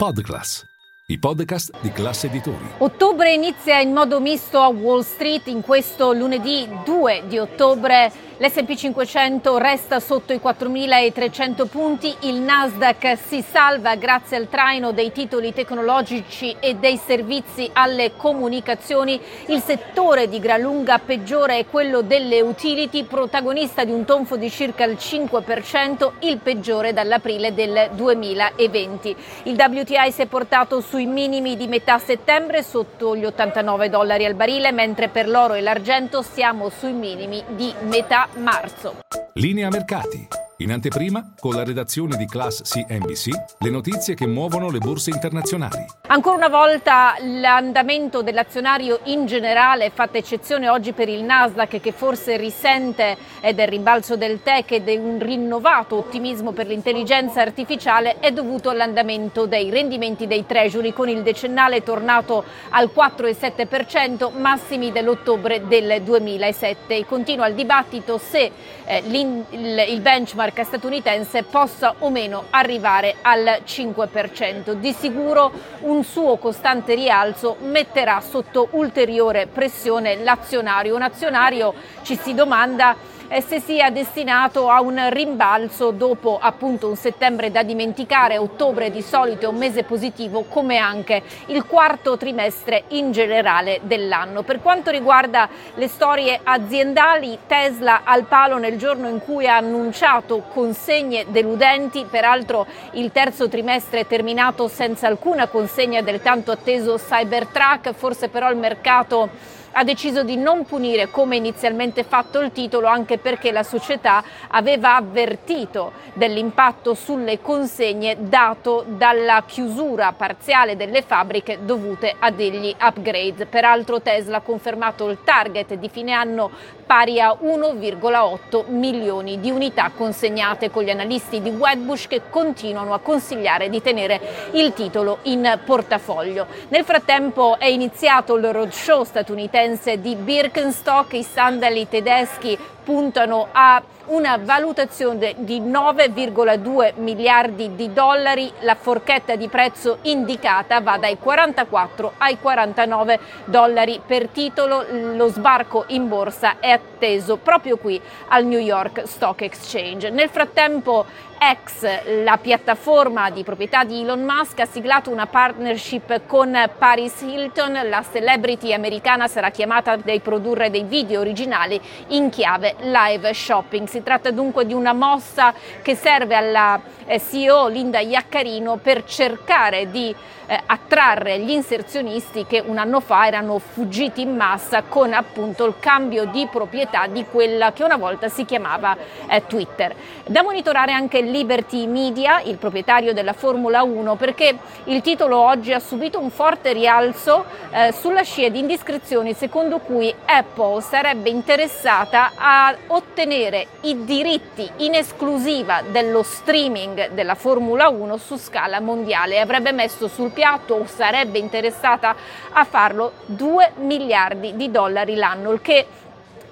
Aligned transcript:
Podclass, 0.00 0.64
i 1.06 1.18
podcast 1.18 1.72
di 1.80 1.90
classe 1.90 2.28
editori. 2.28 2.64
Ottobre 2.78 3.32
inizia 3.32 3.80
in 3.80 3.92
modo 3.92 4.20
misto 4.20 4.60
a 4.60 4.68
Wall 4.68 5.00
Street 5.00 5.48
in 5.48 5.60
questo 5.60 6.12
lunedì 6.12 6.68
2 6.84 7.24
di 7.26 7.36
ottobre. 7.36 8.27
L'SP 8.40 8.76
500 8.76 9.58
resta 9.58 9.98
sotto 9.98 10.32
i 10.32 10.40
4.300 10.40 11.66
punti, 11.66 12.14
il 12.20 12.36
Nasdaq 12.36 13.18
si 13.18 13.42
salva 13.42 13.96
grazie 13.96 14.36
al 14.36 14.48
traino 14.48 14.92
dei 14.92 15.10
titoli 15.10 15.52
tecnologici 15.52 16.54
e 16.60 16.76
dei 16.76 16.96
servizi 16.98 17.68
alle 17.72 18.12
comunicazioni. 18.16 19.20
Il 19.46 19.60
settore 19.60 20.28
di 20.28 20.38
gran 20.38 20.60
lunga 20.60 21.00
peggiore 21.00 21.58
è 21.58 21.66
quello 21.66 22.02
delle 22.02 22.40
utility, 22.40 23.02
protagonista 23.02 23.82
di 23.82 23.90
un 23.90 24.04
tonfo 24.04 24.36
di 24.36 24.48
circa 24.50 24.84
il 24.84 24.96
5%, 25.00 26.12
il 26.20 26.38
peggiore 26.38 26.92
dall'aprile 26.92 27.52
del 27.52 27.90
2020. 27.94 29.16
Il 29.44 29.56
WTI 29.58 30.12
si 30.12 30.22
è 30.22 30.26
portato 30.26 30.80
sui 30.80 31.06
minimi 31.06 31.56
di 31.56 31.66
metà 31.66 31.98
settembre 31.98 32.62
sotto 32.62 33.16
gli 33.16 33.24
89 33.24 33.88
dollari 33.88 34.24
al 34.24 34.34
barile, 34.34 34.70
mentre 34.70 35.08
per 35.08 35.28
l'oro 35.28 35.54
e 35.54 35.60
l'argento 35.60 36.22
siamo 36.22 36.68
sui 36.68 36.92
minimi 36.92 37.42
di 37.48 37.74
metà 37.80 38.26
marzo. 38.36 38.94
Linea 39.34 39.68
mercati. 39.70 40.28
In 40.60 40.72
anteprima, 40.72 41.34
con 41.38 41.54
la 41.54 41.62
redazione 41.62 42.16
di 42.16 42.26
Class 42.26 42.62
CNBC, 42.62 43.28
le 43.60 43.70
notizie 43.70 44.14
che 44.14 44.26
muovono 44.26 44.70
le 44.70 44.78
borse 44.80 45.10
internazionali. 45.10 45.86
Ancora 46.08 46.34
una 46.34 46.48
volta 46.48 47.14
l'andamento 47.20 48.22
dell'azionario 48.22 48.98
in 49.04 49.26
generale, 49.26 49.90
fatta 49.90 50.18
eccezione 50.18 50.68
oggi 50.68 50.92
per 50.92 51.08
il 51.08 51.22
Nasdaq 51.22 51.78
che 51.78 51.92
forse 51.92 52.36
risente 52.36 53.16
del 53.54 53.68
rimbalzo 53.68 54.16
del 54.16 54.42
tech 54.42 54.72
e 54.72 54.82
di 54.82 54.96
un 54.96 55.20
rinnovato 55.20 55.94
ottimismo 55.98 56.50
per 56.50 56.66
l'intelligenza 56.66 57.40
artificiale, 57.40 58.18
è 58.18 58.32
dovuto 58.32 58.70
all'andamento 58.70 59.46
dei 59.46 59.70
rendimenti 59.70 60.26
dei 60.26 60.44
treasury 60.44 60.92
con 60.92 61.08
il 61.08 61.22
decennale 61.22 61.84
tornato 61.84 62.42
al 62.70 62.90
4,7%, 62.92 64.36
massimi 64.36 64.90
dell'ottobre 64.90 65.68
del 65.68 66.02
2007. 66.02 67.06
Continua 67.06 67.46
il 67.46 67.54
dibattito 67.54 68.18
se 68.18 68.50
eh, 68.86 69.02
il 69.06 70.00
benchmark 70.00 70.46
benchmark 70.48 70.64
statunitense 70.64 71.42
possa 71.42 71.94
o 71.98 72.10
meno 72.10 72.44
arrivare 72.50 73.16
al 73.22 73.62
5%. 73.64 74.72
Di 74.72 74.92
sicuro 74.92 75.52
un 75.80 76.02
suo 76.04 76.36
costante 76.36 76.94
rialzo 76.94 77.56
metterà 77.60 78.20
sotto 78.20 78.68
ulteriore 78.72 79.46
pressione 79.46 80.16
l'azionario. 80.22 80.94
Un 80.94 81.02
azionario 81.02 81.74
ci 82.02 82.16
si 82.16 82.34
domanda 82.34 82.96
se 83.40 83.60
sia 83.60 83.90
destinato 83.90 84.70
a 84.70 84.80
un 84.80 85.10
rimbalzo 85.10 85.90
dopo 85.90 86.38
appunto 86.40 86.88
un 86.88 86.96
settembre 86.96 87.50
da 87.50 87.62
dimenticare, 87.62 88.38
ottobre 88.38 88.90
di 88.90 89.02
solito 89.02 89.44
è 89.44 89.48
un 89.48 89.56
mese 89.56 89.84
positivo 89.84 90.44
come 90.48 90.78
anche 90.78 91.22
il 91.46 91.64
quarto 91.66 92.16
trimestre 92.16 92.84
in 92.88 93.12
generale 93.12 93.80
dell'anno. 93.82 94.42
Per 94.42 94.60
quanto 94.60 94.90
riguarda 94.90 95.48
le 95.74 95.88
storie 95.88 96.40
aziendali, 96.42 97.38
Tesla 97.46 98.00
al 98.04 98.24
palo 98.24 98.56
nel 98.58 98.78
giorno 98.78 99.08
in 99.08 99.20
cui 99.20 99.46
ha 99.46 99.56
annunciato 99.56 100.44
consegne 100.52 101.26
deludenti, 101.28 102.06
peraltro 102.08 102.66
il 102.92 103.12
terzo 103.12 103.48
trimestre 103.48 104.00
è 104.00 104.06
terminato 104.06 104.68
senza 104.68 105.06
alcuna 105.06 105.48
consegna 105.48 106.00
del 106.00 106.22
tanto 106.22 106.50
atteso 106.50 106.96
Cybertruck, 106.96 107.92
forse 107.92 108.28
però 108.28 108.50
il 108.50 108.56
mercato 108.56 109.56
ha 109.72 109.84
deciso 109.84 110.22
di 110.22 110.36
non 110.36 110.64
punire 110.64 111.10
come 111.10 111.36
inizialmente 111.36 112.04
fatto 112.04 112.40
il 112.40 112.52
titolo 112.52 112.86
anche 112.86 113.18
perché 113.18 113.52
la 113.52 113.62
società 113.62 114.22
aveva 114.48 114.96
avvertito 114.96 115.92
dell'impatto 116.14 116.94
sulle 116.94 117.40
consegne 117.40 118.16
dato 118.18 118.84
dalla 118.86 119.44
chiusura 119.46 120.12
parziale 120.12 120.76
delle 120.76 121.02
fabbriche 121.02 121.58
dovute 121.64 122.14
a 122.18 122.30
degli 122.30 122.74
upgrade. 122.80 123.46
Peraltro 123.46 124.00
Tesla 124.00 124.38
ha 124.38 124.40
confermato 124.40 125.08
il 125.08 125.18
target 125.22 125.74
di 125.74 125.88
fine 125.88 126.12
anno 126.12 126.50
pari 126.88 127.20
a 127.20 127.36
1,8 127.38 128.64
milioni 128.68 129.38
di 129.40 129.50
unità 129.50 129.90
consegnate 129.94 130.70
con 130.70 130.84
gli 130.84 130.88
analisti 130.88 131.42
di 131.42 131.50
Wedbush 131.50 132.06
che 132.06 132.22
continuano 132.30 132.94
a 132.94 132.98
consigliare 133.00 133.68
di 133.68 133.82
tenere 133.82 134.18
il 134.52 134.72
titolo 134.72 135.18
in 135.24 135.60
portafoglio. 135.66 136.46
Nel 136.68 136.84
frattempo 136.84 137.58
è 137.58 137.66
iniziato 137.66 138.36
il 138.36 138.50
roadshow 138.50 139.04
statunitense 139.04 140.00
di 140.00 140.14
Birkenstock, 140.14 141.12
i 141.12 141.22
sandali 141.22 141.86
tedeschi 141.86 142.58
puntano 142.82 143.48
a 143.52 143.82
una 144.08 144.38
valutazione 144.40 145.34
di 145.38 145.60
9,2 145.60 146.94
miliardi 146.96 147.74
di 147.74 147.92
dollari, 147.92 148.50
la 148.60 148.74
forchetta 148.74 149.36
di 149.36 149.48
prezzo 149.48 149.98
indicata 150.02 150.80
va 150.80 150.96
dai 150.96 151.18
44 151.18 152.12
ai 152.18 152.38
49 152.38 153.18
dollari 153.44 154.00
per 154.04 154.28
titolo, 154.28 154.84
lo 154.90 155.28
sbarco 155.28 155.84
in 155.88 156.08
borsa 156.08 156.58
è 156.60 156.70
atteso 156.70 157.36
proprio 157.36 157.76
qui 157.76 158.00
al 158.28 158.44
New 158.44 158.60
York 158.60 159.02
Stock 159.06 159.42
Exchange. 159.42 160.10
Nel 160.10 160.28
frattempo 160.28 161.04
X, 161.38 162.22
la 162.24 162.36
piattaforma 162.36 163.30
di 163.30 163.44
proprietà 163.44 163.84
di 163.84 164.02
Elon 164.02 164.24
Musk, 164.24 164.58
ha 164.58 164.66
siglato 164.66 165.10
una 165.10 165.26
partnership 165.26 166.22
con 166.26 166.56
Paris 166.76 167.20
Hilton. 167.20 167.78
La 167.88 168.02
celebrity 168.02 168.72
americana 168.72 169.28
sarà 169.28 169.50
chiamata 169.50 169.92
a 169.92 169.98
produrre 170.20 170.70
dei 170.70 170.82
video 170.82 171.20
originali 171.20 171.80
in 172.08 172.28
chiave 172.28 172.74
live 172.80 173.32
shopping. 173.32 173.86
Si 173.86 174.02
tratta 174.02 174.30
dunque 174.32 174.66
di 174.66 174.74
una 174.74 174.92
mossa 174.92 175.54
che 175.80 175.94
serve 175.94 176.34
alla 176.34 176.80
eh, 177.06 177.20
CEO 177.20 177.68
Linda 177.68 178.00
Iaccarino 178.00 178.76
per 178.76 179.04
cercare 179.04 179.90
di 179.90 180.14
eh, 180.48 180.60
attrarre 180.66 181.38
gli 181.40 181.50
inserzionisti 181.50 182.46
che 182.46 182.62
un 182.64 182.78
anno 182.78 183.00
fa 183.00 183.26
erano 183.26 183.58
fuggiti 183.58 184.22
in 184.22 184.34
massa 184.34 184.82
con 184.82 185.12
appunto 185.12 185.66
il 185.66 185.74
cambio 185.78 186.24
di 186.24 186.48
proprietà 186.50 187.06
di 187.06 187.24
quella 187.30 187.72
che 187.72 187.84
una 187.84 187.96
volta 187.96 188.28
si 188.28 188.44
chiamava 188.44 188.96
eh, 189.28 189.46
Twitter. 189.46 189.94
Da 190.26 190.42
monitorare 190.42 190.92
anche 190.92 191.20
Liberty 191.30 191.86
Media, 191.86 192.40
il 192.40 192.56
proprietario 192.56 193.12
della 193.12 193.32
Formula 193.32 193.82
1, 193.82 194.16
perché 194.16 194.56
il 194.84 195.00
titolo 195.02 195.38
oggi 195.38 195.72
ha 195.72 195.78
subito 195.78 196.18
un 196.18 196.30
forte 196.30 196.72
rialzo 196.72 197.44
eh, 197.70 197.92
sulla 197.92 198.22
scia 198.22 198.48
di 198.48 198.58
indiscrezioni 198.60 199.34
secondo 199.34 199.78
cui 199.78 200.12
Apple 200.24 200.80
sarebbe 200.80 201.30
interessata 201.30 202.32
a 202.36 202.74
ottenere 202.88 203.66
i 203.82 204.04
diritti 204.04 204.68
in 204.78 204.94
esclusiva 204.94 205.82
dello 205.82 206.22
streaming 206.22 207.10
della 207.10 207.34
Formula 207.34 207.88
1 207.88 208.16
su 208.16 208.36
scala 208.36 208.80
mondiale. 208.80 209.40
Avrebbe 209.40 209.72
messo 209.72 210.08
sul 210.08 210.30
piatto 210.30 210.74
o 210.74 210.86
sarebbe 210.86 211.38
interessata 211.38 212.14
a 212.52 212.64
farlo 212.64 213.12
2 213.26 213.72
miliardi 213.76 214.56
di 214.56 214.70
dollari 214.70 215.14
l'anno, 215.14 215.52
il 215.52 215.60
che 215.60 215.86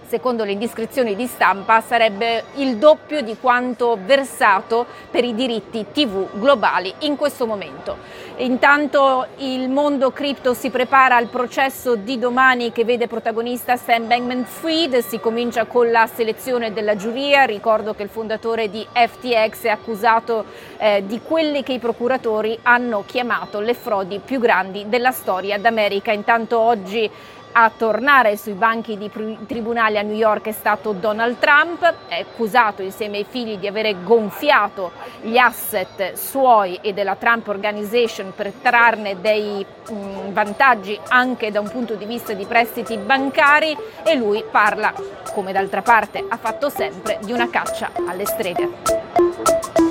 secondo 0.08 0.44
le 0.44 0.52
indiscrezioni 0.52 1.14
di 1.14 1.26
stampa, 1.26 1.80
sarebbe 1.80 2.44
il 2.54 2.76
doppio 2.76 3.20
di 3.20 3.36
quanto 3.40 3.98
versato 4.04 4.86
per 5.10 5.24
i 5.24 5.34
diritti 5.34 5.86
TV 5.92 6.28
globali 6.34 6.92
in 7.00 7.16
questo 7.16 7.46
momento. 7.46 8.24
Intanto 8.38 9.28
il 9.38 9.70
mondo 9.70 10.10
cripto 10.10 10.52
si 10.52 10.68
prepara 10.68 11.16
al 11.16 11.28
processo 11.28 11.96
di 11.96 12.18
domani 12.18 12.70
che 12.70 12.84
vede 12.84 13.08
protagonista 13.08 13.76
Sam 13.76 14.06
Bankman-Fried, 14.06 14.98
si 14.98 15.18
comincia 15.18 15.64
con 15.64 15.90
la 15.90 16.06
selezione 16.06 16.72
della 16.72 16.96
giuria, 16.96 17.44
ricordo 17.44 17.94
che 17.94 18.02
il 18.02 18.10
fondatore 18.10 18.68
di 18.68 18.86
FTX 18.92 19.62
è 19.62 19.68
accusato 19.68 20.44
eh, 20.76 21.02
di 21.06 21.20
quelle 21.22 21.62
che 21.62 21.72
i 21.72 21.78
procuratori 21.78 22.58
hanno 22.62 23.04
chiamato 23.06 23.60
le 23.60 23.72
frodi 23.72 24.20
più 24.22 24.38
grandi 24.38 24.84
della 24.88 25.12
storia 25.12 25.58
d'America. 25.58 26.12
Intanto 26.12 26.58
oggi 26.58 27.10
a 27.58 27.72
tornare 27.74 28.36
sui 28.36 28.52
banchi 28.52 28.98
di 28.98 29.10
tribunali 29.46 29.96
a 29.96 30.02
New 30.02 30.14
York 30.14 30.48
è 30.48 30.52
stato 30.52 30.92
Donald 30.92 31.38
Trump, 31.38 31.90
accusato 32.10 32.82
insieme 32.82 33.16
ai 33.16 33.26
figli 33.26 33.56
di 33.56 33.66
avere 33.66 33.96
gonfiato 34.02 34.92
gli 35.22 35.38
asset 35.38 36.12
suoi 36.12 36.78
e 36.82 36.92
della 36.92 37.16
Trump 37.16 37.48
Organization 37.48 38.34
per 38.36 38.52
trarne 38.60 39.22
dei 39.22 39.64
mh, 39.64 40.32
vantaggi 40.32 41.00
anche 41.08 41.50
da 41.50 41.60
un 41.60 41.70
punto 41.70 41.94
di 41.94 42.04
vista 42.04 42.34
di 42.34 42.44
prestiti 42.44 42.98
bancari 42.98 43.74
e 44.04 44.14
lui 44.16 44.44
parla, 44.50 44.92
come 45.32 45.52
d'altra 45.52 45.80
parte 45.80 46.22
ha 46.28 46.36
fatto 46.36 46.68
sempre, 46.68 47.18
di 47.22 47.32
una 47.32 47.48
caccia 47.48 47.90
alle 48.06 48.26
streghe. 48.26 49.85